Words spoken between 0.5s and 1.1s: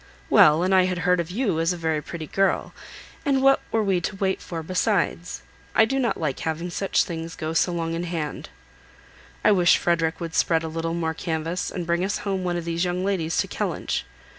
and I had